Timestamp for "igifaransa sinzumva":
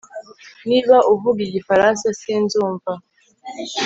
1.47-2.91